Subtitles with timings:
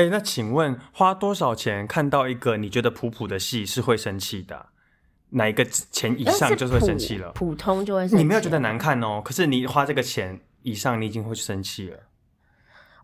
[0.00, 4.68] 哎，那请问花多少钱看到一个你觉得普普的戏是会生气的？
[5.28, 7.30] 哪一个钱以上就是会生气了？
[7.32, 8.16] 普通就会生气。
[8.16, 11.98] 你没有觉得难看哦，可是你花这个钱以上，你已经会生气了。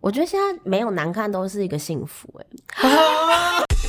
[0.00, 2.46] 我觉得现在没有难看都是一个幸福哎。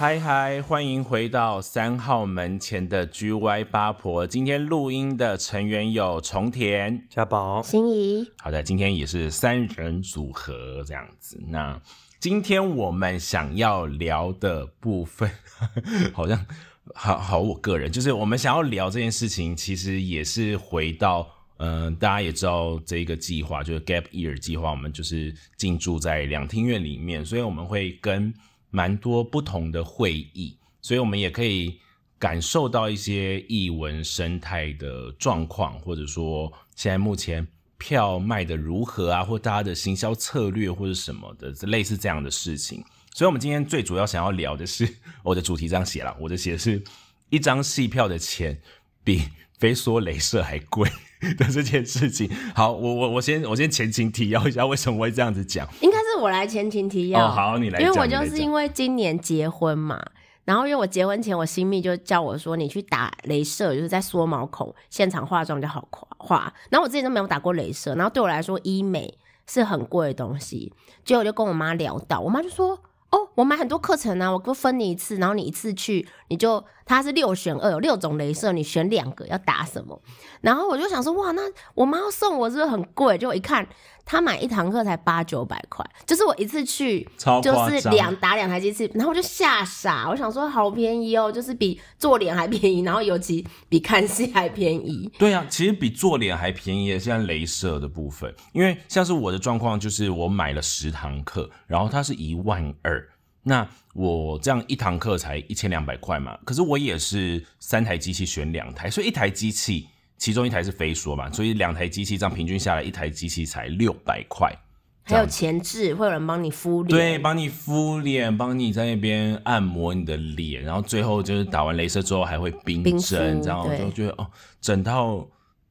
[0.00, 4.26] 嗨嗨，欢迎回到三号门前的 GY 八婆。
[4.26, 8.26] 今天录音的成员有重田、家宝、心仪。
[8.38, 11.38] 好的，今天也是三人组合这样子。
[11.48, 11.78] 那
[12.18, 15.30] 今天我们想要聊的部分，
[16.14, 16.46] 好像
[16.94, 21.28] 好好我个人就是我们想要聊这件事情，其实也是回到
[21.58, 28.32] 嗯，大家也知道这个计划就是 Gap Year 计划，我们就是进驻在两厅院里面，所以我们会跟。
[28.70, 31.78] 蛮多不同的会议，所以我们也可以
[32.18, 37.46] 感受到一些译文生态的状况，或者说现在目前
[37.78, 42.84] 票卖的如何啊，或大家的行销策略或者什么的，类似这样的事情。
[43.14, 44.88] 所以，我们今天最主要想要聊的是，
[45.24, 46.82] 我的主题这样写了，我的写是
[47.30, 48.60] 一张戏票的钱
[49.02, 49.22] 比
[49.58, 50.88] 飞梭镭射还贵
[51.36, 52.30] 的这件事情。
[52.54, 55.68] 好，我我我先我先前情提要一下，为什么会这样子讲？
[55.82, 55.99] 应该。
[56.20, 59.98] 是我来前情提要，好，你来，因为我就是因为今年结婚嘛，
[60.44, 65.88] 然后因为我结婚前，我新密就叫我说，你去打镭射，就是在缩毛孔现场化妆就好
[66.18, 66.52] 化。
[66.68, 69.16] 然后我之前都没有打过镭射，然后对我来说，医美
[69.46, 70.70] 是很贵的东西。
[71.04, 72.78] 结果我就跟我妈聊到，我妈就说。
[73.10, 80.00] 哦，我买很多课程啊，我不分你一次，然后你一次去，你就它是六选二，有六种镭射，你选两个要打什么？
[80.42, 81.42] 然后我就想说，哇，那
[81.74, 83.18] 我妈要送我是不是很贵？
[83.18, 83.66] 就一看，
[84.04, 87.06] 她买一堂课才八九百块，就是我一次去，
[87.42, 95.10] 就是两打两台机器，然后我就吓傻，我想说好便宜哦，就是比做脸还便宜，然后尤其比看戏还便宜。
[95.18, 103.08] 对啊，其实比做脸还便宜，现在镭射的部分，因为像是我的状况，就是我买了十堂课，然后它是一万二。
[103.42, 109.88] 那我这样一堂课才一千两百块嘛，可是我也是三台机器选两台，所以一台机器
[110.20, 114.56] 其中一台是飞梭嘛，所以两台机器这样平均下来，一台机器才六百块。
[115.02, 124.30] 还有前置会有人帮你敷脸，对，帮你敷脸，帮你在那边按摩你的脸，然后最后就是打完镭射之后还会冰针，然后我就觉得哦，
[124.60, 125.26] 整套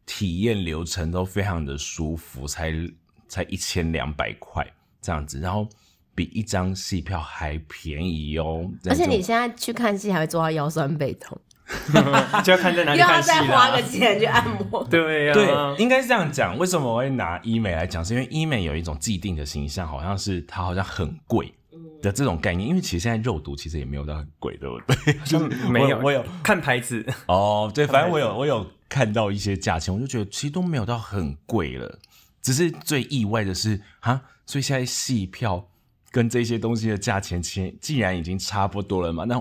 [0.06, 2.74] 体验流程都非常的舒服，才
[3.30, 4.66] 才一千两百块
[5.00, 5.66] 这样子，然后。
[6.16, 8.70] 比一张戏票还便宜哦！
[8.90, 11.40] 而且你现在去看戏还会做到腰酸背痛，
[12.44, 14.84] 就要看在哪里看戏又要再花个钱去按摩。
[14.90, 15.48] 对呀，对，
[15.78, 16.58] 应该是这样讲。
[16.58, 18.04] 为什么我会拿医美来讲？
[18.04, 21.54] 是因为医美有一种既定的形象，好像是它好像很贵
[22.02, 22.68] 的这种概念。
[22.68, 25.14] 因为其实现在肉毒其实也没有到很贵，对不对？
[25.26, 27.72] 就没有，我有看牌子哦。
[27.74, 32.00] 对，反正我有我有看到一些价钱，我就觉得其实都没有到很贵了。
[32.42, 35.68] 只是最意外的是啊，所以现在戏票。
[36.12, 39.40] 跟这些东西的价钱，其既然已经差不多了嘛，那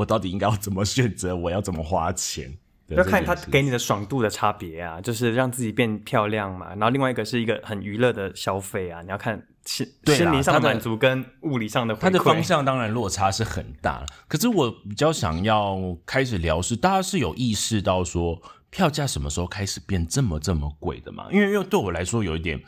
[0.00, 1.36] 我到底应该要怎么选择？
[1.36, 2.56] 我要怎么花钱？
[2.88, 6.70] 要看他给你的爽度的差别啊，就是让自己变漂亮嘛。
[6.70, 11.94] 然后另外一个是一个很娱乐的消费啊，你要看心心理上的满足跟物理上的。
[11.94, 14.04] 它的方向当然落差是很大。
[14.26, 18.40] 可是我比较想要开始聊是，大家是有意识到说
[18.70, 21.28] 票价什么时候开始变这么这么贵的嘛？
[21.30, 22.60] 因为因为对我来说有一点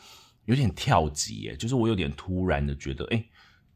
[0.45, 3.25] 有点跳级耶，就是我有点突然的觉得，哎。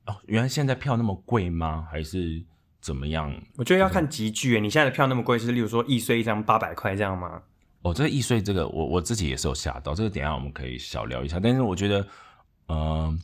[0.07, 1.85] 哦，原来现在票那么贵吗？
[1.91, 2.41] 还是
[2.87, 3.35] 怎么样？
[3.57, 4.61] 我觉得要看集聚。
[4.61, 7.43] 你现在的票那么贵，是例如说易碎一张八百块这样吗？
[7.83, 9.93] 哦，这个易碎这个，我我自己也是有吓到。
[9.93, 11.41] 这个等下我们可以小聊一下。
[11.41, 12.07] 但是我觉得，
[12.69, 13.21] 嗯，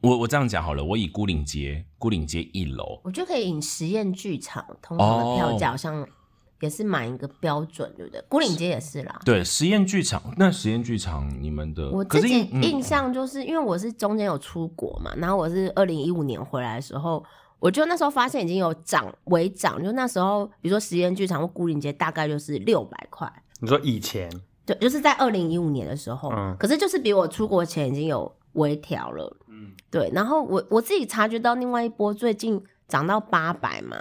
[0.00, 0.82] 我我这样讲好了。
[0.82, 6.04] 我以孤岭街，孤岭街一楼，我觉得可以引实验剧场通常的票价好像。
[6.62, 8.18] 也是买一个标准，对不对？
[8.30, 9.20] 孤岭街也是啦。
[9.26, 17.22] 对，实验剧场，那实验剧场你们的，我自己印象就是因为我是中间有出国嘛，然后我是二零一五年回来的时候，
[17.58, 23.30] 我就那时候发现已经有涨微涨，就那时候比如说实验剧场或孤岭街大概就是六百块。
[23.60, 24.30] 你说以前？
[24.66, 30.10] 对，就是在二零一五年的时候，嗯，可是就是比我出国前已经有微调了，嗯，对。
[30.12, 33.96] 然后我我自己察觉到另外一波最近涨到八百嘛，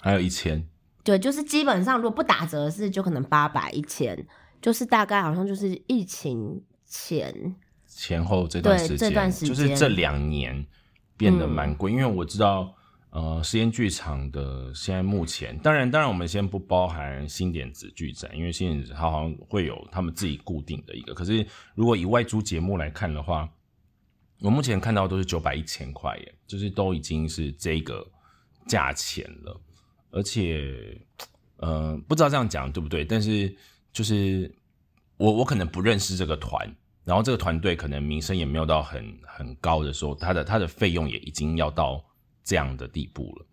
[0.00, 0.66] 还有一千。
[1.02, 4.26] 对，就是基本上如果不打折是就可能八百一千，
[4.62, 7.54] 就是大概好像就是疫情前
[7.86, 10.66] 前后这段时间，这段时间就是这两年
[11.16, 12.74] 变得蛮贵，因为我知道
[13.10, 23.48] 呃实验剧场的现在目前，当然当然我们先不包含新点子剧展，因为新点子它好像会有他们自己固定的一个，可是如果以外租节目来看的话，
[24.40, 28.06] 我目前看到都是九百一千块耶，就是都已经是这个
[28.66, 29.60] 价钱了。
[30.10, 31.00] 而且
[31.56, 33.52] 呃，不知道这样讲对不对，但是
[33.92, 34.52] 就是
[35.16, 42.04] 我我可能不认识这个团，然后这个团队可能名声也没有到很很高的时候，他的他的费用也已经要到
[42.42, 43.46] 这样的地步了。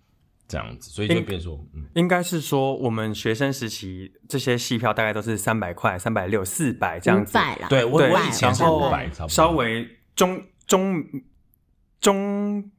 [0.48, 7.40] 这样子，所以就变说，嗯，应该是说我们学生时期这些戏票大概都是三百块、三百六、四百这样子，
[7.70, 11.02] 对，我我以前是五百，稍微中中
[12.02, 12.70] 中，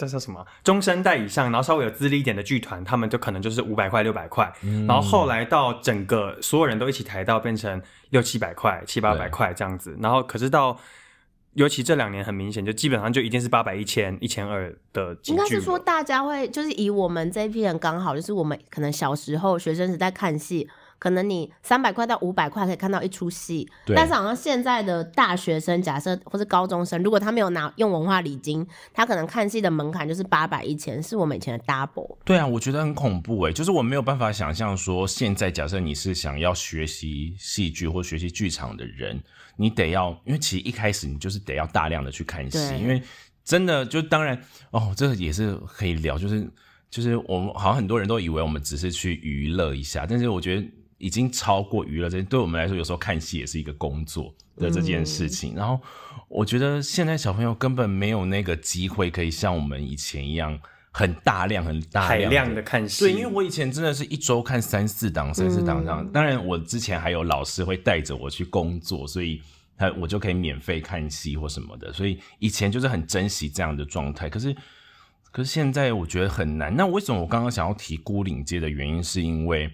[0.00, 0.44] 这叫什么？
[0.64, 4.52] 中生代以上，然后稍微有资历一点的剧团，他们就可能就是五百块、六百块，
[4.86, 10.78] 然后后来到整个所有人都一起抬到变成六七百块、七八百块这样子，然后可是到。
[11.54, 15.16] 尤其这两年很明显，就基本上就一定是八百、一千、一千二的。
[15.24, 20.70] 应该是说大家会就是以我们这一批人刚好，就是我们可能小时候学生时代看戏，
[21.00, 23.68] 可能你三百块到五百块可以看到一出戏。
[23.96, 28.64] 但是好像现在的大学生，假设或是高中生，如果他没有拿用文化礼金，
[28.94, 32.16] 他可能看戏的门槛就是八百、一千，是我们以前的 double。
[32.24, 39.20] 对啊，我觉得很恐怖哎，就是我没有办法想象说，现在假设你是想要学习戏剧或学习剧场的人。
[39.56, 43.02] 你得要，因为其实一开始你就是得要大量的去看戏，因为
[43.44, 46.50] 真的就当然哦，这个也是可以聊，就是
[46.88, 50.66] 就是我们好像很多人都以为我们只是去娱乐一下，但是我觉得
[51.00, 55.54] 已经超过娱乐这对我们来说，有时候看戏也是一个工作的这件事情。
[55.56, 55.80] 然后
[56.28, 60.56] 我觉得现在小朋友根本没有那个机会可以像我们以前一样
[60.92, 63.06] 很大量、很大量的看戏。
[63.06, 66.06] 对，因为我以前真的是一周看三四档、三四档这样。
[66.12, 69.42] 当然，我之前还有老师会带着我去工作，所以。
[69.80, 74.28] 他我就可以免费看戏或什么的，所以以前就是很珍惜这样的状态。
[74.28, 74.54] 可是，
[75.32, 76.76] 可是现在我觉得很难。
[76.76, 79.72] 那为什么我刚刚想要提孤岭街的原因，是因为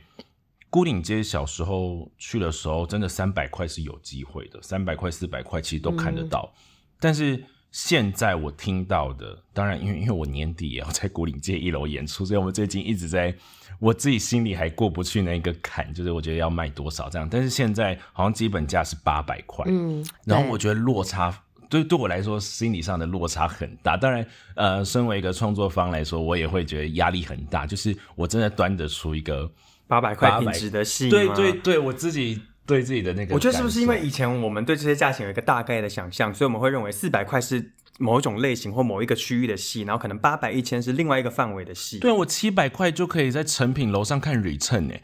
[0.77, 6.53] 孤岭街小时候去的时候，真的三百块是有机会的，三百块、四百块其实都看得到。
[7.01, 13.35] 但是现在我听到的，当然因为因为我年底也要在孤岭街一楼演出，所以我们最近一直在。
[13.79, 23.97] 我自己心里还过不去那个坎，就是我觉得要卖多少这样，但是现在好像基本价是八百块，嗯，然后我觉得落差对对我来说心理上的落差很大。
[23.97, 29.51] 当然，呃，身为一个创作方来说，我也会觉得压力很大，就是我真的端得出一个
[29.87, 37.73] 八百块品质的戏对对对，我自己对自己的那个，我觉得是不是因为以前我们对这些价钱有一个大概的想象，所以我们会认为四百块是。
[37.99, 41.99] 某一种类型或某一个区域的戏，然后可能八百一千是另外一个范围的戏。
[41.99, 45.03] 对啊，我七百块就可以在成品楼上看 return 哎。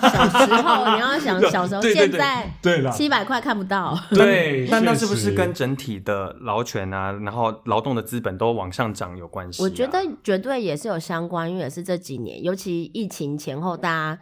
[0.00, 3.98] 小时候你要想 小时候，现在对了，七百块看不到。
[4.10, 9.62] 对，但那是不是跟整体的劳权啊，然后劳动的资本都往上涨有关系？
[9.62, 14.18] 我觉得绝对也是有相关，因为也是这几年，尤其疫情前后，大家。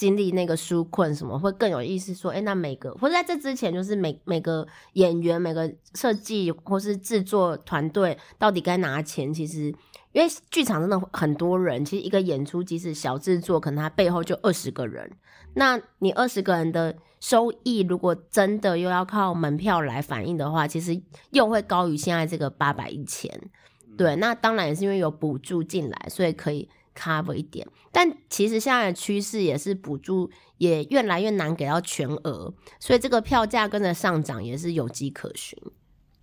[0.00, 2.14] 经历那个纾困什么会更有意思？
[2.14, 9.30] 说，哎，那每个或者在这之前，就是每每个演员、每个设计或是制作团队到底该拿钱？
[9.30, 9.64] 其实，
[10.12, 15.10] 因为剧场真的很多人，其实一个演出即使小制作，可能它背后就二十个人。
[15.52, 20.98] 那你二十个人的收益，如果真的又要靠门票来反映的话，其实
[21.32, 23.30] 又会高于现在这个八百一千。
[23.98, 26.70] 对，那当然也是因为有补助进来，所以可以。
[27.00, 35.58] Cover 一点，但其实现在的趋势也是补助也越来越难给到全额，所以这个票价跟着上涨也是有迹可循。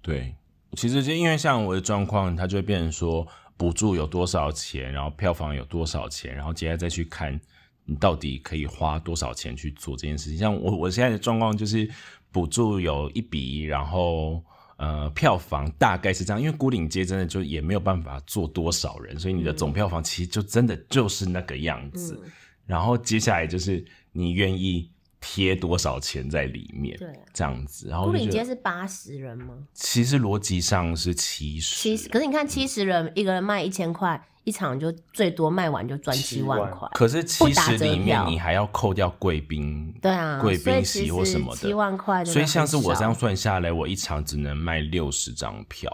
[0.02, 0.36] 对，
[0.74, 3.28] 其实就因为像我的状况，它就会变成说
[3.58, 7.40] 补助有多少钱，然后票房有多少钱，然后接下来再去看
[7.86, 10.38] 你到底可以花多少钱去做这件事情。
[10.38, 11.90] 像我我现在的状况就是
[12.32, 14.44] 补助有一笔，然后。
[14.78, 22.20] 呃，票房大概是这样，因为孤岭街真的就也没有办法坐多少人，所以你的总票房其实就真的就是那个样子。
[22.66, 27.88] 然后接下来就是你愿意贴多少钱在里面，对，这样子。
[27.90, 29.54] 然后孤岭街是八十人吗？
[29.74, 32.10] 其实逻辑上是七十，七十。
[32.10, 34.24] 可是你看七十人，一个人卖一千块。
[34.44, 42.24] 一场就最多卖完就赚七万块，可是七十里面你还要扣掉贵宾，对啊，贵宾席或什么的，七万块。
[42.24, 45.92] 所以像是我这样算下来，我一场只能卖六十张票，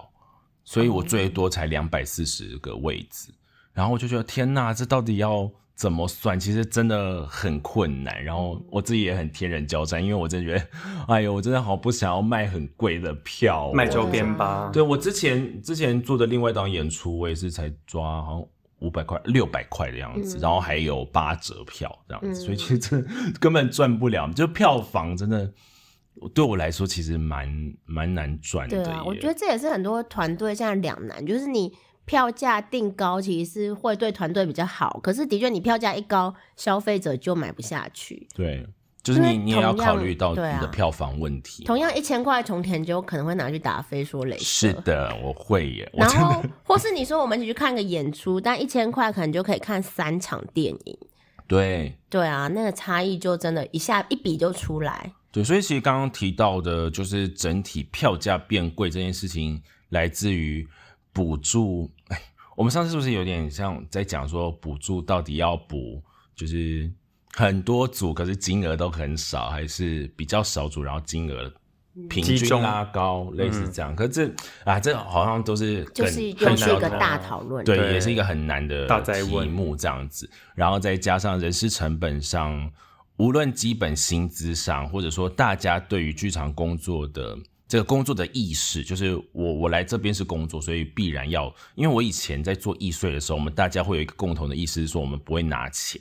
[0.63, 3.33] 所以我最多才两百四十个位置。
[3.73, 6.39] 然后我就觉得天哪，这到底要怎么算？
[6.39, 8.23] 其实真的很困难。
[8.23, 10.67] 然后我自己也很天人交战，因为我真的觉得，
[11.07, 14.69] 哎呦，我真的好不想要卖很贵的票，卖周边吧。
[14.71, 18.45] 对我之前之前做的另外一档演出，我也是才抓好像
[18.79, 23.05] 五百块、六百块的样子，然后还有八折票这样子，所以其实真
[23.39, 24.31] 根本赚不了。
[24.31, 25.51] 就票房真的
[26.35, 28.83] 对我来说，其实蛮蛮难赚的。
[28.83, 31.73] 对啊，我觉得这也是很多团队现在两难，就是你。
[32.05, 34.99] 票价定高，其实是会对团队比较好。
[35.01, 38.27] 可是的确，你票价一高，消费者就买不下去。
[38.35, 38.67] 对，
[39.01, 41.63] 就是你你也要考虑到你的票房问题。
[41.63, 50.97] 同样一千块从田就可能会拿去打飞说雷，是的，我会耶， 然后或是你说我们一起去看个演出，但一千块可能就可以看三场电影。
[51.47, 55.11] 对对啊，那个差异就真的一下一比就出来。
[55.31, 60.65] 对，所以其实刚刚提到的，就是整体票价变贵这件事情，来自于
[61.13, 61.89] 补助。
[62.09, 62.21] 哎，
[62.57, 66.03] 我们上次是不是有点像在讲说，补助到底要补，
[66.35, 66.91] 就是
[67.31, 71.53] 很多组，可是金额都很少，还是比较少组，然后金额
[72.09, 73.95] 平均拉高，类似这样。
[73.95, 74.33] 可是这
[74.65, 77.63] 啊，这好像都是更就是又很难是一个的大讨论。
[77.63, 82.71] 对，对也是一个很难的大灾问题目这样子，然后再加上人事成本上，
[83.17, 87.37] 无论基本薪资上，或者说大家对于剧场工作的
[87.73, 95.99] 这个工作的意识，就是我我来这边是工作，所以必然要，因为我以前在做易税的时候，我们大家会有一个共同的意思，是说我们不会拿钱。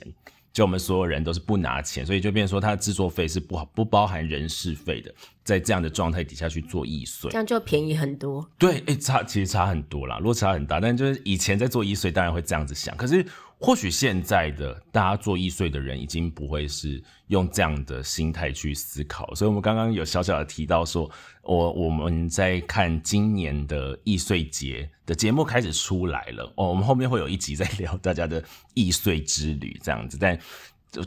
[0.51, 5.11] 就我们所有人都是不拿钱，所以就变成说，他的制作费是不好不包含人事费的，
[5.43, 8.47] 在这样的状态底下去做易税这，样就便宜很多。
[8.59, 10.79] 对，哎、差其实差很多啦，落差很大。
[10.79, 12.95] 但就是以前在做易税，当然会这样子想。
[12.95, 13.25] 可是
[13.65, 19.33] 或许现在的大家做易碎的人，已经不会是用这样的心态去思考。
[19.33, 21.09] 所以，我们刚刚有小小的提到说，
[21.43, 26.43] 我我们在看今年的易碎节的节目开始出来了。
[26.57, 28.43] 哦，我们后面会有一集在聊大家的
[28.73, 30.37] 易碎之旅这样子，但。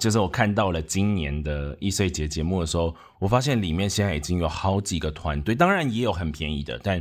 [0.00, 7.00] 就是我看到了今年的易碎节节目的时候，我发现里面现在已经有好几个团队，当然也有很便宜的，但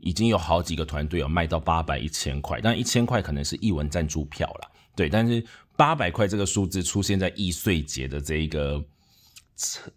[0.00, 5.44] 已经有好几个团队有卖到八百、一千块，但一千块可能是一文赞助票啦，对，但是
[5.76, 8.84] 八百块这个数字出现在易碎节的这一个
[9.54, 9.92] 策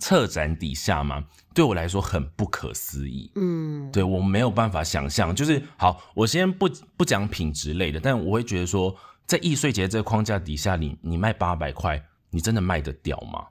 [0.00, 3.32] 策展底下嘛，对我来说很不可思议。
[3.34, 8.94] 嗯，对我没有办法想象，就是好，我先不不讲品质类的，但我会觉得说，
[9.26, 13.44] 在易碎节这个框架底下，你你卖八百块，你真的卖得掉吗？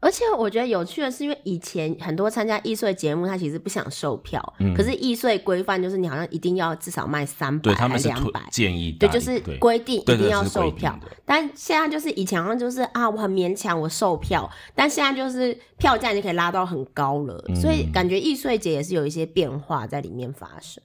[0.00, 8.40] 而且我觉得有趣的是，因为以前很多参加易碎节目，他其实不想售票，嗯可是易碎规范就是你好像一定要至少卖三百对他还们是两百。
[8.50, 20.82] 建议对，就是规定一定要售票的，但现在就是以前好像就是啊，我很勉强我售票，但现在就是票价你可以拉到很高了，所嗯以感觉易碎节也是有一些变化在里面发生。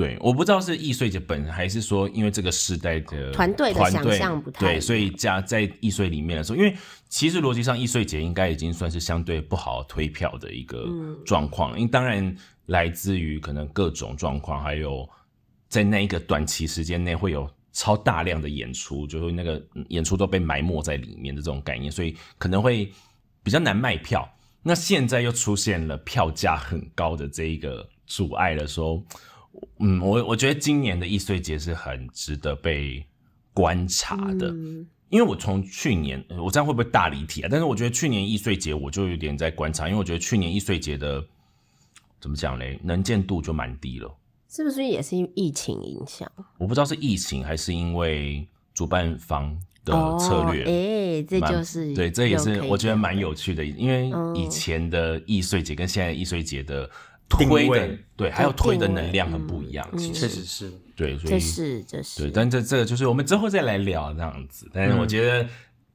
[0.00, 6.74] 对，我不知道是易碎节本人，还是说因为这个时代的团队的团想象不太对，所以加在易碎里面的时候，因为
[7.10, 15.06] 其实逻辑上易碎节应该已经算是相对不好推票的一个嗯状况，因为当然来自于可能各种状况，还有
[15.68, 22.90] 在那一个短期时间内会有超大量的演出，就是那个嗯演出都被埋没在里面的这种概念，所以可能会
[23.42, 24.26] 比较难卖票。
[24.62, 29.02] 那现在又出现了票价很高的这一个阻碍的时候，
[29.78, 33.04] 嗯，我我觉得今年的易碎节是很值得被
[33.52, 37.48] 观察的，嗯因为我从去年，呃我这样会不会大离题啊？
[37.50, 41.20] 但是我觉得去年易碎节我就有点在观察，因为我觉得去年易碎节的
[42.20, 44.16] 怎么讲嘞，能见度就蛮低了。
[44.48, 50.62] 是不是也是因为疫情影响我不知道是疫情还是因为主办方的策略。
[50.64, 60.72] 哎、这就是对，这也是我觉得蛮有趣的，因为嗯以前的易碎节跟现在的易碎节的定推的位对，还有推的能量很不一样，嗯其实确实是。
[60.94, 64.68] 对，所以这是这是对，但这这个就是我们之后再来聊这样子。
[64.74, 65.48] 但是我觉得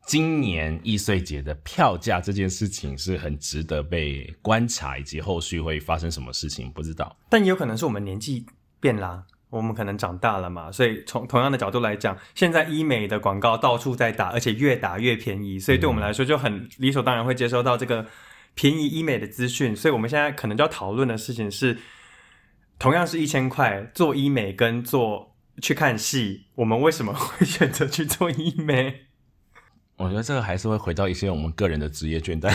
[0.07, 7.15] 今年易碎节的票价这件事情是很值得被观察，以及后续会发生什么事情，不知道。
[7.29, 8.45] 但也有可能是我们年纪
[8.79, 18.05] 变啦，我们可能长大了嘛，所以从同样的角度来讲，现在医美的广告到处在打，而且越打越便宜，所以对我们来说就很理所当然会接收到这个
[18.55, 19.75] 便宜医美的资讯。
[19.75, 21.77] 所以我们现在可能就要讨论的事情是，
[22.79, 29.01] 同样是一千块做医美跟做去看戏，我们为什么会选择去做医美？
[29.97, 32.53] 我觉得这个还是会回到一些我们个人的职业倦怠，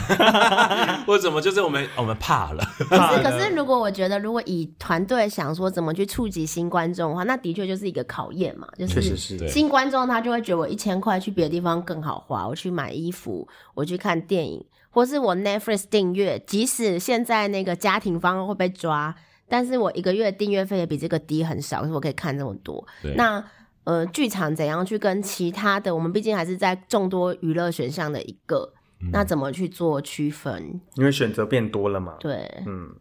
[1.07, 2.63] 或者怎么就是我们我们怕了。
[2.77, 2.85] 可
[3.17, 8.69] 是，可是，如果我觉得，如果以团队想说怎么去触及新观众的话，那的确就是一个考验嘛。
[8.77, 9.17] 就是
[9.49, 19.15] 新观众他就会觉得我一千块去别的地方更好花，我去买衣服，我去看电影，或是我 Netflix 订阅，即使现在那个家庭方会被抓，
[19.49, 22.87] 但是我一个月订阅费也比这个低很少，可是我可以看这么多。
[23.17, 23.45] 那
[23.85, 25.95] 呃，剧场怎样去跟其他的？
[25.95, 30.81] 我们毕竟还是在众多娱乐选项的一个，嗯那怎么去做区分？
[30.97, 32.15] 因为选择变多了嘛。
[32.21, 32.95] 对，嗯，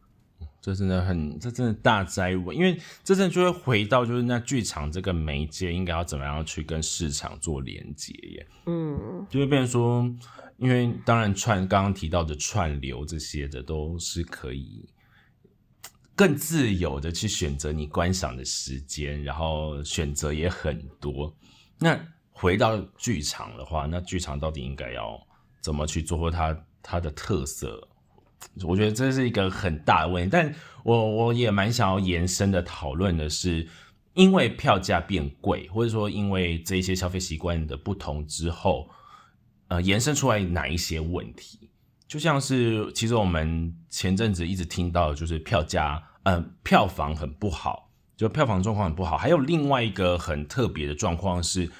[0.61, 10.09] 这真的很，这真的大灾问，因为这真的就会回到就是那剧场这个媒介应该要怎么样去跟市场做连接耶，嗯，就会变成说，
[10.59, 14.87] 因为当然串刚刚提到的串流这些的都是可以
[16.15, 21.33] 更自由的去选择你观赏的时间，然后选择也很多。
[21.79, 21.97] 那
[22.31, 25.17] 回到剧场的话，那剧场到底应该要
[25.61, 27.87] 怎么去做，它它的特色？
[28.63, 33.67] 我觉得这是一个很大的问题，但我我也蛮想要延伸的讨论的是，
[34.13, 38.89] 因为票价变贵，或者说因为这些消费习惯的不同之后，
[39.69, 41.69] 呃，延伸出来哪一些问题？
[42.07, 49.17] 就像是其实我们前阵子一直听到，就是票价，呃，票房很不好，就票房状况很不好。
[49.17, 51.71] 还有另外一个很特别的状况是，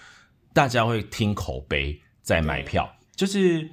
[0.53, 3.69] 大家会听口碑在买票，就是。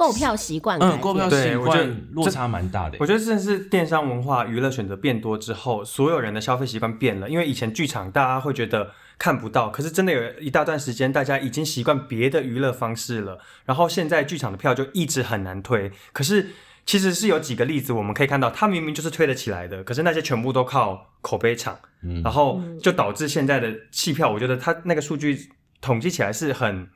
[0.00, 3.06] 购票习惯改嗯，购票习对我觉得惯落差蛮大的我。
[3.06, 7.28] 觉得这是电商文化、娱乐选择变多之后，所有人的消费习惯变了。
[7.28, 13.38] 因为以前剧场大家会觉得看不到，可是真的有一大段时间，大家已经习惯别的娱乐方式了。
[13.66, 16.48] 然后现在剧场的票就一直很难推，可是
[16.86, 25.50] 其实是有几个例子我们可以看到，它明明就是推得起来的，可是那些全部都靠口碑场，嗯然后就导致现在的弃票，我觉得它那个数据
[25.82, 26.88] 统计起来是很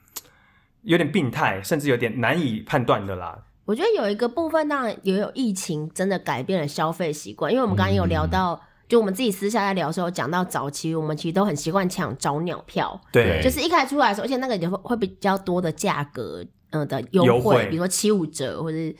[0.84, 3.38] 有点病态，甚至有点难以判断的啦。
[3.64, 18.94] 我觉得有一个部分，当然也有疫情真的改变了消费习惯，因为我们刚刚有聊到，就我们自己私下在聊的时候讲到早期，我们其实都很习惯抢早鸟票，对就是一开始出来的时候，而且那个也会会比较多的价格，呃的优优惠比如说七五折或者是。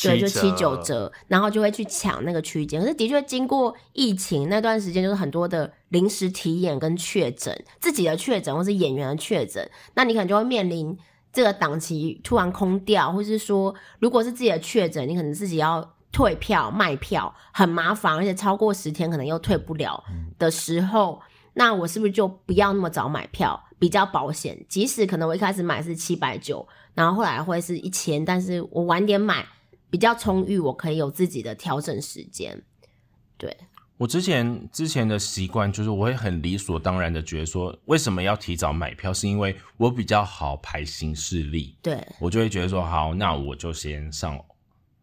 [0.00, 2.80] 对，就七九折，然后就会去抢那个区间。
[2.80, 10.96] 可是的确，经过疫情那段时间，就是很多的临时体验跟确诊，自己的确诊或是演员的确诊，那你可能就会面临
[11.38, 20.02] 这个档期突然空掉，或是说，如果是自己的确诊，你可能自己要退票卖票，很麻烦，而且超过十天可能又退不了
[20.36, 21.22] 的时候，
[21.54, 24.66] 那我是不是就不要那么早买票，比较保险？
[24.68, 29.46] 即使可能我一开始买是七百九，然后后来会是一千，但是我晚点买
[29.90, 32.60] 比较充裕，我可以有自己的调整时间。
[33.36, 33.56] 对，
[33.98, 39.12] 我之前之前的习惯就是，我会很理所当然的觉得说，为什么要提早买票？
[39.12, 44.38] 是因为我比较好排行事力，对，我就会觉得说，好，那我就先上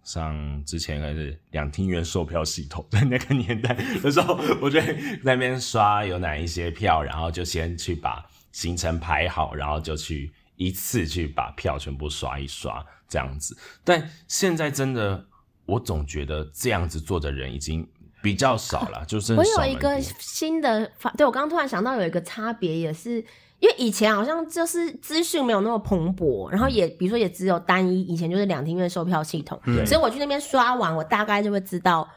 [0.03, 4.79] 上之前还是两厅院售票系统，在那个年代的时候，我就
[5.23, 13.57] 那边刷有哪一些票，然后就先去把行程排好，然后就去一次去把票全部刷一刷，这样子。
[13.83, 15.25] 但现在真的，
[15.65, 17.85] 我总觉得这样子做的人已经
[18.25, 23.23] 比较少了， 就是我有一个新的发，对我刚刚突然想到有一个差别，也是
[23.59, 32.09] 因为以前好像就是资讯没有那么蓬勃，然后也比如说也只有单一，以前就是两厅院售票系统，所以我去那边刷完，我大概就会知道。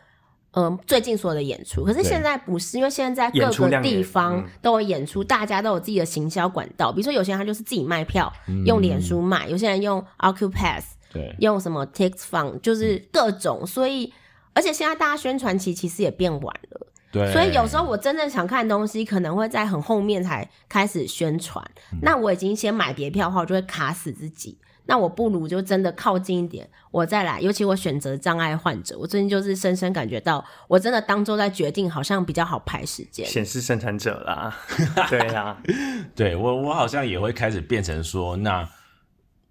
[0.52, 4.44] 嗯，最近所有的演出，可是现在不是，因为现在各演出个地方嗯。
[4.62, 6.90] 都有演出，大家都有自己的行销管道。
[6.90, 8.32] 比如说，有些人他就是自己卖票，
[8.64, 11.36] 用脸书卖；有些人用 Ocupass，对。
[11.38, 13.66] 用什么 Tix Fund，就是各种。
[13.66, 14.10] 所以，
[14.54, 16.86] 而且现在大家宣传期其实也变晚了。
[17.10, 21.64] 对，所以有时候我真正想看的东西，可能会在很后面才开始宣传。
[21.92, 24.58] 嗯那我已经先买别票的话，我就会卡死自己。
[24.90, 27.38] 那我不如就真的靠近一点，我再来。
[27.40, 33.26] 尤其我选择障碍患者，我最近就是深深感觉到，我真的当周在决定，好像比较好排时间。
[33.26, 34.56] 显示生产者啦，
[35.10, 35.58] 对啊，
[36.16, 38.66] 对我，我好像也会开始变成说，那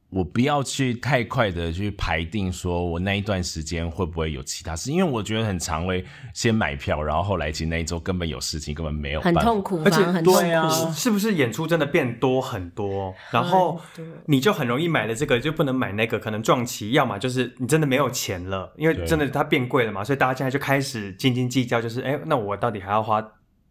[0.10, 10.40] 我不要去太快的去排定，说我那一段时间会不会有其他事，因为我觉得很常会先买票，然后后来其实那一周根本有事情，根本没有办法很痛苦，而且很痛苦。
[10.40, 13.14] 对啊是不是演出真的变多很多？
[13.32, 13.80] 然后
[14.28, 23.22] 你就很容易买了这个就不能买那个，可能撞期，要么就是你真的没有钱了，因为真的它变贵了嘛，所以大家现在就开始斤斤计较，就是哎，那我到底还要花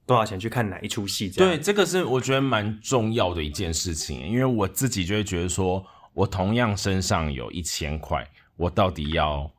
[0.05, 1.31] 多少钱去看哪一出戏？
[1.31, 5.85] 对，这个是我觉得蛮重要的一件事情，因为我自己就会觉得说，
[6.17, 8.27] 我同样身上有一千块，
[8.57, 9.51] 我到底要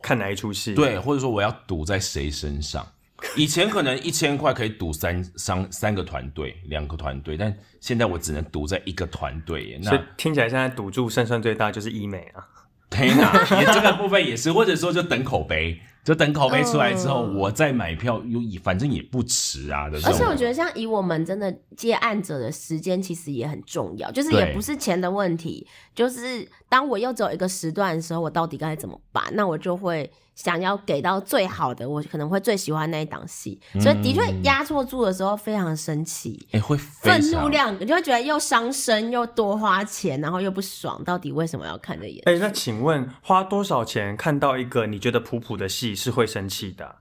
[0.00, 0.72] 看哪一出戏？
[0.72, 2.86] 对，或者说我要赌在谁身上？
[3.34, 12.46] 以前可能一千块可以赌三三三个团队、两个团队，但现在我只能赌在一个团队那听起来现在赌注胜算最大就是医美啊。
[12.88, 19.98] 天哪，也这个部分也是，或者说就等口碑，就等口碑出来之后，嗯我再买票，有反正也不迟啊的。
[20.04, 25.66] 而且我觉得，像以我们真的接案者的时间，其实也很重要，就是也不是钱的问题，
[25.96, 29.24] 就是当我又只有一个时段的时候，我到底该怎么办？
[29.32, 36.46] 那我就会想要给到最好的，我可能会最喜欢那一档戏，所以的确压错注的时候非常生气。
[36.52, 42.22] 哎、会愤怒量，你就会觉得又伤身又多花钱，然后又不爽，到底为什么要看这演？
[42.26, 46.96] 哎，那请问花多少钱看到一个你觉得普普的戏是会生气的啊？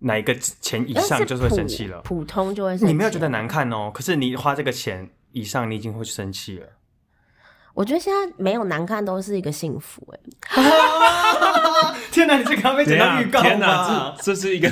[0.00, 2.00] 哪一个钱以上就是会生气了？
[2.02, 2.86] 普通就会生气。
[2.86, 3.30] 你没有觉得？
[3.30, 6.66] 难看哦，可是你花这个钱以上，你已经会生气了。
[7.74, 10.20] 我觉得现在没有难看都是一个幸福哎、
[12.10, 14.14] 天哪，你这刚刚被剪到预告天哪？
[14.16, 14.70] 这这是一个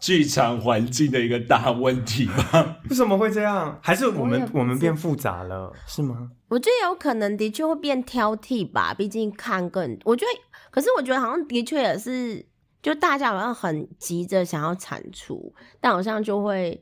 [0.00, 2.78] 剧场环境的一个大问题吧。
[2.90, 3.78] 为什么会这样？
[3.80, 6.30] 还是我们我们变复杂了，是吗？
[6.48, 10.40] 我觉得有可能的确会变挑剔吧，毕竟看更，我觉得，
[10.72, 12.44] 可是我觉得好像的确也是，
[12.86, 16.80] 就大家好像很急着想要产出，但好像就会，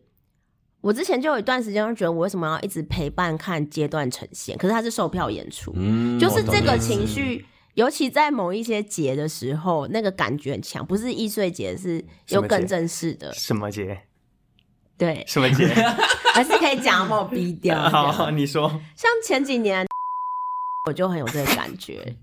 [0.83, 7.47] 我之前就有一段时间就觉得我为什么要一直陪伴看阶段呈现，可是它是售票演出，嗯就是这个情绪。
[7.73, 14.03] 尤其在某一些节的时候，那个感觉很强，不是易碎节，是有更正式的，什么节？
[14.99, 15.67] 对，什么节？
[16.35, 17.81] 还是可以讲，把我逼掉。
[17.89, 18.69] 好，你说。
[18.95, 19.87] 像前几年，
[20.87, 22.15] 我就很有这个感觉。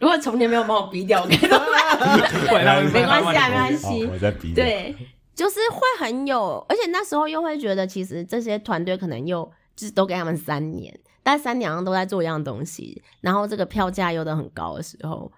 [0.00, 2.84] 如果从前没有把我逼掉，我该怎么办？
[2.92, 4.04] 没关系啊，没关好系。
[4.12, 4.54] 我在比你。
[4.54, 4.94] 对，
[5.34, 15.30] 就是会很有，而且那时候又会觉得，其实这些团队可能又就是都给他们三年，但三年好像都在做一样东西，然后这个票价又都很高的时候，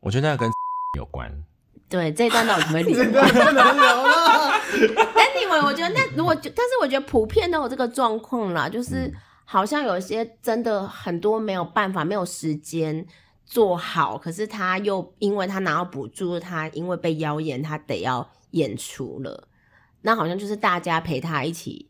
[0.00, 0.50] 我觉得那个跟
[0.96, 1.30] 有关。
[1.88, 2.94] 对这一段到底会留？
[2.98, 4.52] 不能聊了。
[5.14, 9.08] Anyway，我觉得那如果就，但是我觉得普遍都有这个状况啦，就是
[9.44, 13.06] 好像有一些真的很多没有办法、没有时间
[13.46, 19.48] 做好，可是他又因为他拿到补助，他因为被妖言，他得要演出了，
[20.02, 21.88] 那好像就是大家陪他一起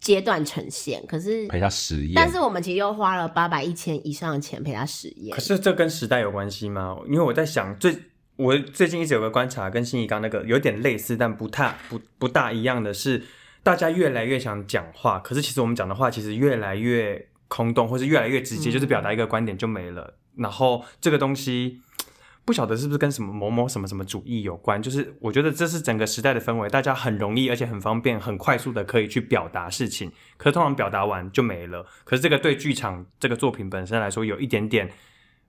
[0.00, 6.96] 阶段呈现，可是陪他实验，但是我们其实又花了八百一千以上的钱陪他实验可，是这跟时代有关系吗？
[7.06, 7.94] 因为我在想，最
[8.36, 13.22] 我最近一直有个观察，跟新怡刚那个有点类似，但不太不不大一样的是，
[13.62, 20.14] 大家越来越想讲话，可是其实我们讲的话其实越来越空洞，或是越来越直接，嗯就是表达一个观点就没了。
[20.36, 21.82] 然后这个东西。
[22.44, 31.84] 不晓得是不是跟什么某某什么什么主义有关，就是我觉得这是整个时代的氛围，大家很容易而且很方便、很快速的可以去表达事情，可是通常表达完就没了。
[32.04, 34.92] 可是这个对剧场这个作品本身来说，有一点点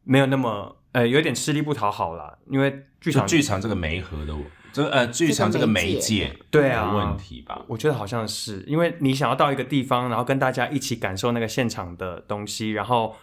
[0.06, 4.36] 没有那么呃，有点吃力不讨好啦，因为剧场剧场这个媒合的，
[4.74, 7.64] 这个呃剧场这个媒介对啊的问题吧。
[7.68, 13.16] 我觉得好像是，因为你想要到一个地方，然后跟大家一起感受那个现场的东西，然后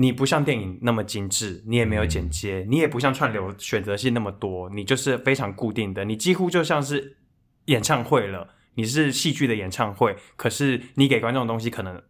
[0.00, 7.16] 你不像电影那么精致，你也没有剪接，你也不像串流选择性那么多，你就是非常固定的，你几乎就像是
[7.64, 12.00] 演唱会了，你是戏剧的演唱会，可是你给观众的东西可能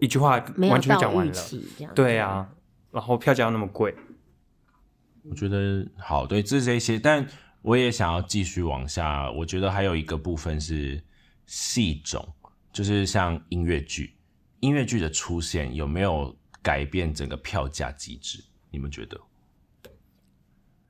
[0.00, 1.32] 一句话完全讲完了。
[1.94, 2.50] 对啊，
[2.90, 3.94] 然后票价又那么贵，
[5.22, 7.24] 我觉得好，对，这是这些，但
[7.62, 9.30] 我也想要继续往下。
[9.30, 11.00] 我觉得还有一个部分是
[11.46, 12.26] 戏种，
[12.72, 14.16] 就是像音乐剧，
[14.58, 16.36] 音乐剧的出现有没有
[16.68, 18.44] 改变整个票价机制？
[18.70, 19.18] 你们觉得？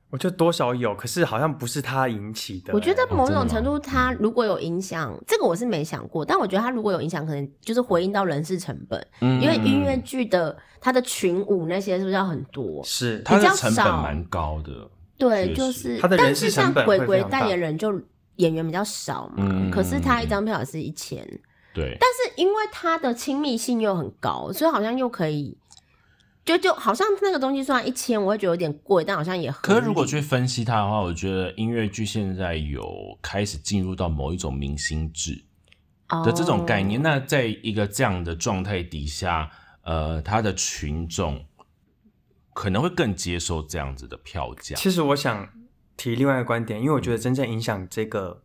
[0.09, 12.83] 我觉得多少有，可是好像不是他引起的、我觉得欸某种程度，它如果有影响，这个我是没想过，但我觉得他如果有影响，可能就是回应到人事成本，嗯因为音乐剧的它的群舞那些是不是要很多？
[12.83, 18.01] 是它的比较成本蛮高的，对，就是，它的人但是像事成本鬼鬼代言人就
[18.35, 21.23] 演员比较少嘛，嗯可是他一张票也是一千，
[21.73, 21.95] 对。
[22.01, 25.55] 但是因为他的亲密性又很高，所以好像又可以。
[26.49, 29.61] 就就好像那个东西虽然一千，我会觉得有点贵，但好像也合理。
[29.61, 32.83] 可是如果去分析它的话，我觉得音乐剧现在有
[33.21, 35.45] 开始进入到某一种明星制
[36.25, 36.99] 的这种概念。
[36.99, 39.51] 哦那在一个这样的状态底下，
[39.83, 41.45] 呃，它的群众
[42.55, 44.75] 可能会更接受这样子的票价。
[44.75, 45.47] 其实我想
[45.97, 48.41] 提另外一个观点，因为我觉得真正影响这个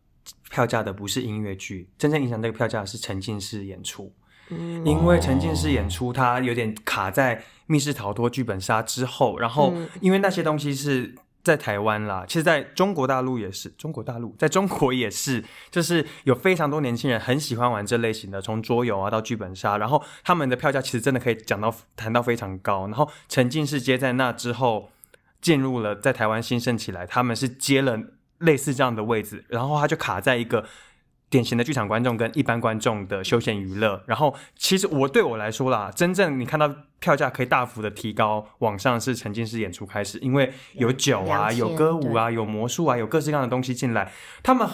[0.50, 4.12] 票价的不是音乐剧，真正影响这个票价的是沉浸式演出。
[4.50, 24.90] 嗯因为沉浸式演出它有点卡在密室逃脱、剧本杀之后，然后嗯因为那些东西是在台湾啦，其实在中国大陆也是，中国大陆在中国也是，就是有非常多年轻人很喜欢玩这类型的，从桌游啊到剧本杀，然后他们的票价其实真的可以讲到谈到非常高，然后沉浸式接在那之后
[25.40, 27.98] 进入了在台湾兴盛起来，他们是接了
[28.38, 30.64] 类似这样的位置，然后他就卡在一个。
[31.34, 44.12] 典型的剧场观众跟一般观众的休闲娱乐，然后其实我对我来说啦，真正你看到票价可以大幅的提高往上是沉浸式演出开始，因为有酒啊、有歌舞啊、有魔术啊、有各式各样的东西进来，
[44.44, 44.68] 他们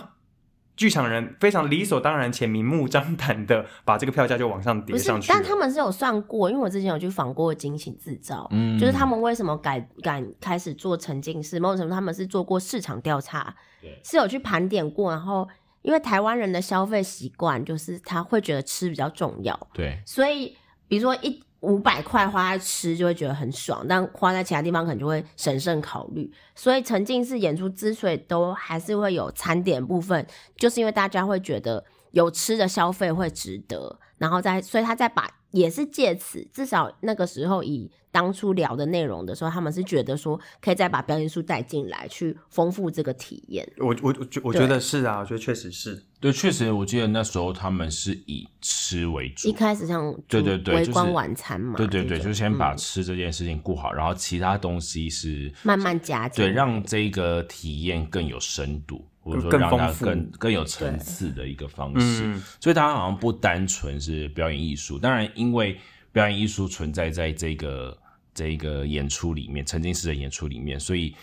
[0.76, 15.48] 剧场人非常理所当然且明目张胆的把这个票价就往上叠上去，但他们是有算过，因为我之前有去访过惊喜制造，嗯就是他们为什么敢敢开始做沉浸式，某种程度他们是做过市场调查对，是有去盘点过，然后
[15.82, 20.56] 因为台湾人的消费习惯就是他会觉得吃比较重要，对，所以
[20.88, 26.32] 比如说一五百块花在吃就会觉得很爽，但花在其他地方可能就会审慎考虑。
[26.54, 43.66] 所以沉浸式演出之所以都还是会有餐点部分，就是因为大家会觉得有吃的消费会值得，然后再所以他再把也是借此，至少那个时候以当初聊的内容的时候，他们是觉得说可以再把表演艺术带进来，去丰富这个体验。
[43.78, 46.02] 我我我觉我觉得是啊，我觉得确实是。
[46.20, 62.24] 对，确实，我记得那时候他们是以吃为主一，开始像对对对就是微光晚餐嘛，对对对，就先把嗯吃这件事情顾好，然后其他东西是慢慢加进对，让这个体验更有深度，或者说更让它丰富更更有层次的一个方式。
[62.24, 65.78] 嗯，所以它好像不单纯是表演艺术，当然因为
[66.12, 67.96] 表演艺术存在在这个
[68.34, 71.14] 这个演出里面，沉浸式的演出里面，所以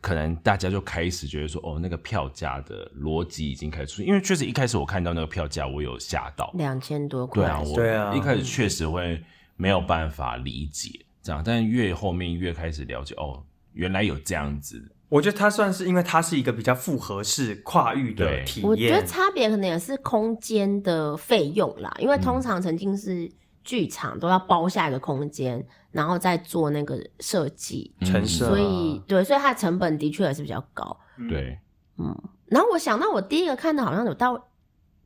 [0.00, 8.14] 可能大家就开始觉得说，哦，那个票价的逻辑已经开始出现，因为确实一开始我看到那个票价，我有吓到，两千多块，对啊，我对啊。
[8.14, 9.22] 一开始确实会
[9.56, 10.90] 没有办法理解
[11.22, 13.42] 这样，但越后面越开始了解，哦，
[13.72, 18.68] 原来有这样子，我觉得它算是因为它是一个比较复合式跨域的体验。
[18.68, 19.04] 我觉得。
[19.06, 23.30] 差别可能也是空间的费用啦，因为嗯通常沉浸式
[23.62, 28.48] 剧场都要包下一个空间，然后再做那个设计，陈设啊。
[28.48, 30.98] 所以对，所以它的成本的确也是比较高。
[31.28, 31.58] 对，
[31.98, 32.16] 嗯。
[32.46, 34.48] 然后我想到我第一个看的好像有到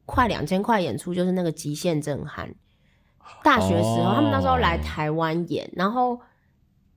[0.07, 2.49] 快两千块演出，就是那个《极限震撼》。
[3.43, 4.13] 大学时候，哦。
[4.15, 6.21] 他们那时候来台湾演，然后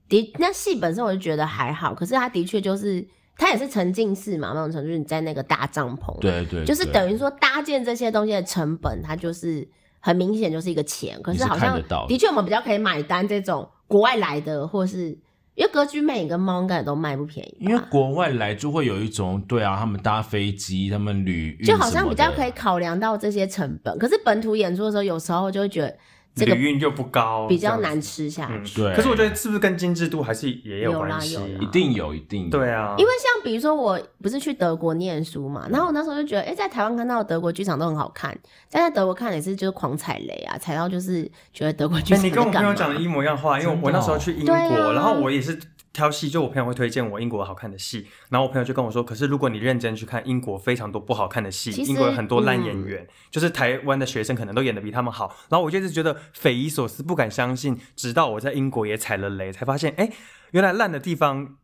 [0.08, 9.66] 的那戏本身我就觉得还好，可是他的确就是他也是沉浸式嘛，某种程度就是你在那个搭帐篷，对对，就是等于说搭建这些东西的成本，它就是
[10.00, 15.08] 很明显就是一个钱，可是好像的的确我们比较可以买单这种国外来的，或是
[15.54, 25.96] 因为歌剧魅影跟猫应该也都卖不便宜，因为国外来就会有一种，对啊，他们搭飞机，他们旅运就好像比较可以考量到这些成本，可是本土演出的时候，有时候就会觉得
[26.34, 28.64] 这个旅运又不高，比较难吃下嗯。
[28.64, 28.82] 去。
[28.82, 28.94] 对。
[28.94, 31.34] 可是我觉得是不是跟精致度还是也有关系？
[31.34, 32.50] 有一定有，一定有。
[32.50, 38.36] 对，啊，因为像比如说，我不是去德国念书嘛，然后我那时候就觉得，哎、在台湾看到德国剧场都很好看，
[38.70, 44.92] 但在德国看也是就是狂踩雷啊，踩到就是觉得德国剧哎，场你跟我朋友讲的一模一样话，因为我那时候哦去英国，啊。
[44.92, 45.58] 然后我也是
[45.94, 60.10] 挑戏，就我朋友会推荐我英国好看的戏，然后我朋友就跟我说，可是如果你认真去看英国非常多不好看的戏，英国有很多烂演嗯员，就是台湾的学生可能都演的比他们好，然后我就一直觉得匪夷所思，不敢相信，直到我在英国也踩了雷，才发现，哎，
[60.50, 61.56] 原来烂的地方。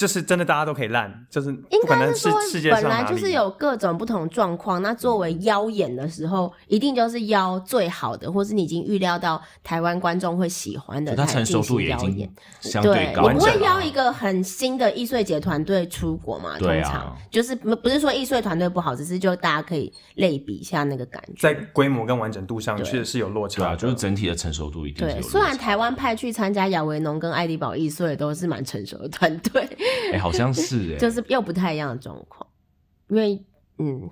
[0.00, 12.32] 就是真的，大家都可以烂，就是应不可能是该是说世界上本来就是有各种不同状况，那作为妖演的时候，一定就是邀最好的，或是你已经预料到台湾观众会喜欢的就它才成熟度也已经演。
[12.62, 16.58] 相对，高，你不会邀一个很新的易碎节团队出国嘛？
[16.58, 21.34] 对啊通常就是不不是说易碎团队不好，只是就大家可以类比一下那个感觉。
[21.38, 29.68] 在规模跟完整度上确实是有落对啊，差，就是整体的成熟度一定是有对，落虽然台湾派去参加亚维农跟爱迪堡易碎都是蛮成熟的团队，
[30.12, 32.46] 哎，好像是 哎，就是又不太一样的状况，
[33.08, 33.42] 因为
[33.78, 34.10] 嗯，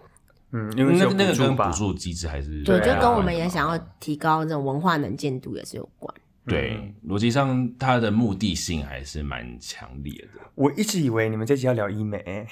[0.53, 6.15] 嗯，因为那个那个补助吧跟补助机制还是对，就跟我们也想要提高这种文化能见度也是有关。
[6.49, 10.41] 对逻辑上它的目的性还是蛮强烈的。
[10.55, 12.47] 我一直以为你们这集要聊医美，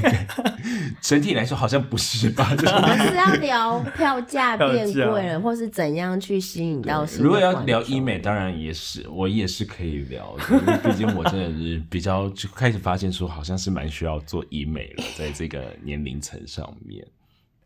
[1.00, 2.54] 整体来说好像不是吧？
[2.56, 17.06] 就是我们是要聊票价变贵了， 或是怎样去吸引到新如果要聊医美，当然也是我也是可以聊的，因为毕竟我真的是比较就开始发现说，好像是蛮需要做医美了，在这个年龄层上面。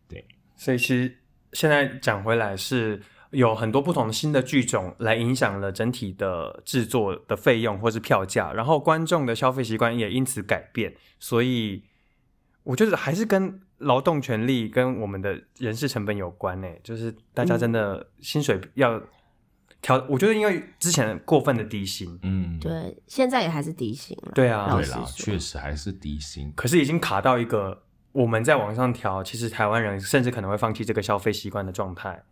[0.09, 0.25] 对
[0.57, 1.13] 所以其实
[1.53, 3.01] 现在讲回来是
[3.31, 11.85] 有很多不同新的剧种来影响了整体的制作的费用或是票价，然后观众的消费习惯也因此改变，所以
[12.65, 19.01] 我觉得还是跟劳动权利跟我们的人事成本有关呢，就是大家真的薪水要
[19.81, 24.33] 调，我觉得因为之前过分的低薪，嗯，对，现在也还是低薪了。
[24.35, 24.79] 对啊
[25.17, 26.53] 确实还是低薪。
[26.55, 32.23] 可是已经卡到一个我们在往上调，其实台湾人甚至可能会放弃这个消费习惯的状态。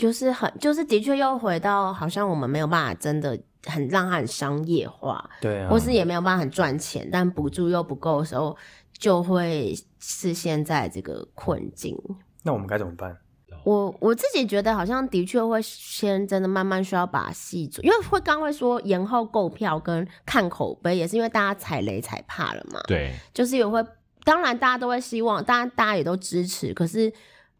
[0.00, 8.56] 就是很，就是的确又回到好像我们没有办法真的很让它很商业化，对啊，或是也没有办法很赚钱，但补助又不够的时候，
[8.96, 11.94] 就会是现在这个困境。
[12.42, 13.14] 那我们该怎么办？
[13.62, 22.80] 我我自己觉得好像的确会先真的慢慢需要把戏做，因为会刚会说延后购票跟看口碑，也是因为大家踩雷踩怕了嘛。
[22.88, 23.84] 对，就是也会，
[24.24, 27.12] 当然大家都会希望，当然大家也都支持，可是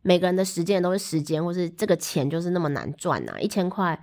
[0.03, 3.99] 每个人的时间都是时间，或是这个钱就是那么难赚呐、一千块。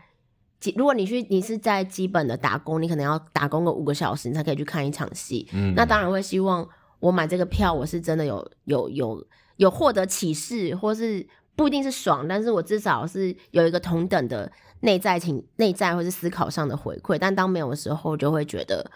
[0.59, 5.47] 基如果你去，你是在基本的打工，你可能要打工个五个小时，你才可以去看一场戏。
[5.53, 6.67] 嗯，那当然会希望
[6.99, 17.17] 我买这个票，我是真的有有有有获得启示，或是不一定是爽，但是我至少是有一个同等的内在情内在或是思考上的回馈。
[17.19, 18.89] 但当没有的时候，就会觉得，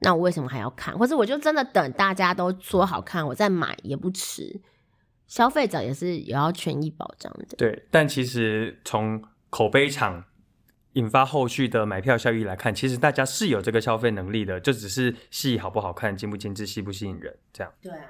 [0.00, 0.98] 那我为什么还要看？
[0.98, 4.60] 或者我就真的等大家都说好看，我再买也不迟。
[5.26, 10.24] 消费者也是也要权益保障的，对，但其实从口碑场
[10.92, 17.72] 引发后续的买票效益来看，其实大家是有这个消费能力的，就只是戏好不好看、精不精致、吸不吸引人这样。
[17.82, 18.04] 对啊，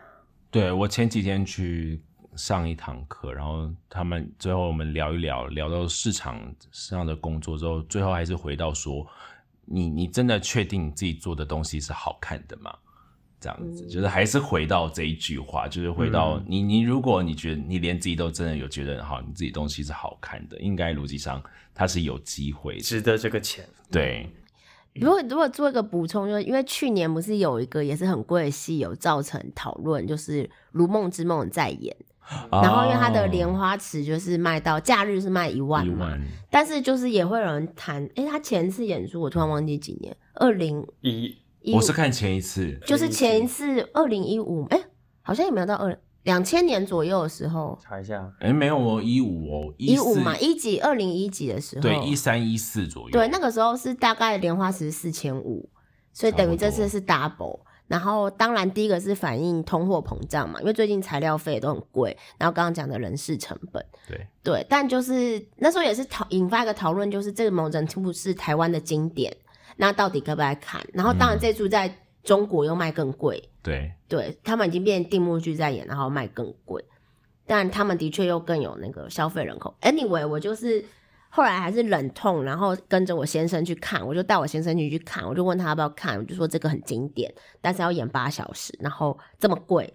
[0.51, 2.03] 对我前几天去
[2.37, 9.07] 上一堂课，然后他们最后我们聊一聊，聊到市场上的工作之后，最后还是回到说，
[9.65, 12.73] 你你真的确定你自己做的东西是好看的吗？
[13.47, 21.41] 这样子，就是还是回到这一句话，就是回到你你如果你觉得你连自己都真的有觉得好，你自己东西是好看的，应该逻辑上
[21.73, 22.79] 它是有机会。
[22.79, 23.65] 值得这个钱。
[23.89, 24.29] 对，
[24.95, 31.97] 如果如果做一个补充，就是因为去年不是有一个也是很贵的戏有造成讨论，就是《如梦之梦》在演，
[32.51, 41.39] 然后因为它的莲花池就是卖到假日是卖一万嘛，一万，但是就是也会有人谈，哎，他前次演出我突然忘记几年，二零一一
[41.75, 44.81] 我是看前一次，就是前一次二零一五，哎，
[45.23, 55.69] 好像也没有到二两千年左右的时候，查一下，哎，没有哦，一五哦，四一五嘛，一几二零一几的时候，对，一三一四左右，对，那个时候是大概莲花池四千五，
[56.13, 57.61] 所以等于这次是 double。
[57.89, 64.27] 然后当然第一个是反映通货膨胀嘛，因为最近材料费都很贵，然后刚刚讲的人事成本，对。
[64.43, 69.33] 对，但就是那时候也是讨引发一个讨论，就是这个某种程度是台湾的经典，
[69.77, 70.85] 那到底可不可以看？
[70.93, 76.85] 然后当然这出在中国又卖更贵，对，对他们已经变定目剧在演，然后卖更贵，
[77.47, 79.77] 但他们的确又更有那个消费人口。
[79.83, 80.85] Anyway，我就是
[81.29, 89.95] 后来还是忍痛，然后跟着我先生去看，我就带我先生去去看，我就问他要不要看，我就说这个很经典，但是要演八小时，然后这么贵，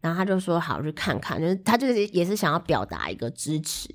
[0.00, 3.88] 然后他就说好去看看，就是他就是也是想要表达一个支持。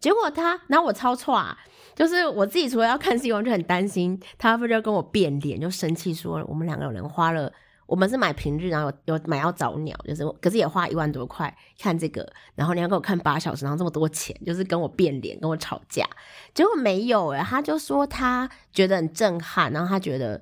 [0.00, 1.56] 结果他，然后我抄错啊，
[1.94, 7.52] 就是我自己除了要看戏，我就很担心他不就跟我变脸，就生气说我们两个人花了。
[7.86, 12.24] 我们是买平日，然后有有买要早鸟，就是可是也花一万多块看这个，
[12.54, 16.08] 然后你要给我看八小时，然后这么多钱，就是跟我变脸，跟我吵架。
[16.54, 20.40] 结果没有诶，他就说他觉得很震撼，然后他觉得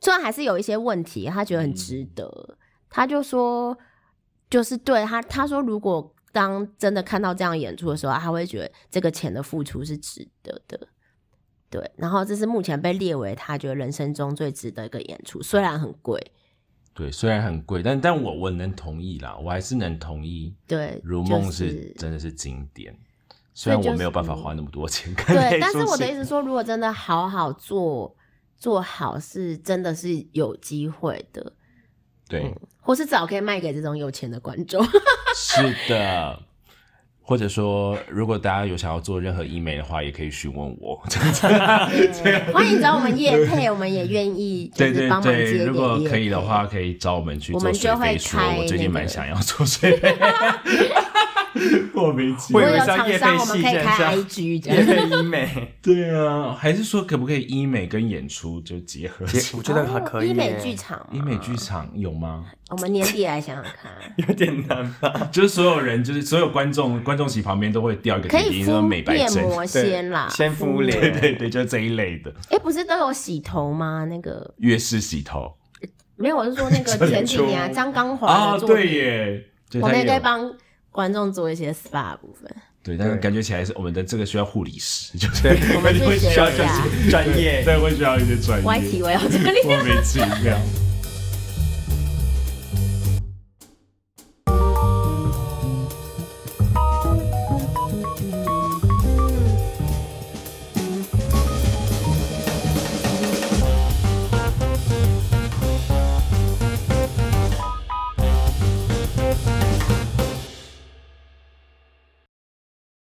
[0.00, 2.56] 虽然还是有一些问题，他觉得很值得。
[2.88, 3.76] 他就说，
[4.48, 10.88] 就是对他他说，如果当真的看到这样演出的时候，他会觉得这个钱的付出是值得的。
[11.68, 16.32] 对，然后这是目前被列为他觉得人生中最值得一个演出，虽然很贵。
[16.94, 20.54] 对，虽然很贵，但但我我能同意啦，我还是能同意。
[20.66, 22.96] 对，如梦就是是真的是经典，
[23.52, 28.16] 虽然我没有办法花那么多钱看对，但是我的意思说，如果真的好好做
[28.56, 31.52] 做好，是真的是有机会的，
[32.28, 34.84] 对，或是至少可以卖给这种有钱的观众。
[35.34, 36.38] 是的。
[37.20, 40.96] 或者说，如果大家有想要做任何医美的话，也可以询问我。
[42.54, 45.34] 欢迎找我们叶配，我们也愿意就对对是帮忙
[45.66, 48.40] 如果可以的话，可以找我们去我做水们就会飞说。
[48.40, 50.16] 开我最近蛮想要做水飞，
[52.08, 55.08] 莫名其我有厂商，我们可以开 IG 这也可样。
[55.08, 59.26] 以医美，对啊，还是说可不可以医美跟演出就结合？
[59.56, 62.46] 我觉得还可以医美剧场嘛，医美剧场有吗？
[62.70, 63.92] 我们年底来想想看，
[64.26, 65.28] 有点难吧？
[65.30, 69.42] 就是所有人，就是所有观众，观众席旁边都会掉一个可以敷美白针。
[69.42, 70.98] 面膜先啦，先敷脸。
[70.98, 72.32] 对对对，就这一类的。
[72.50, 74.06] 哎，不是都有洗头吗？
[74.06, 75.54] 那个月式洗头。
[76.16, 79.44] 没有，我是说那个前几年啊，张刚华啊，对，耶，
[79.80, 80.12] 我们也他也有。
[80.12, 80.52] 可以帮
[80.90, 82.50] 观众做一些 SPA 的部分。
[82.82, 87.62] 对，但是感觉起来是我们的这个需要护理师， 就是我们去会需要学一些专业。
[87.64, 89.60] 对，会需要一些专业，歪题我要这里。
[89.64, 90.58] 莫名其妙。